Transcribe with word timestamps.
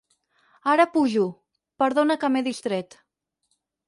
Ara 0.71 0.85
pujo, 0.95 1.25
perdona 1.83 2.15
que 2.23 2.31
m'he 2.37 2.43
distret. 2.49 2.97